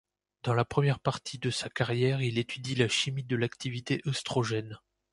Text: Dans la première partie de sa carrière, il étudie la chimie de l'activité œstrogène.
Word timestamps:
Dans 0.41 0.55
la 0.55 0.65
première 0.65 0.99
partie 0.99 1.37
de 1.37 1.51
sa 1.51 1.69
carrière, 1.69 2.23
il 2.23 2.39
étudie 2.39 2.73
la 2.73 2.87
chimie 2.87 3.21
de 3.23 3.35
l'activité 3.35 4.01
œstrogène. 4.07 4.79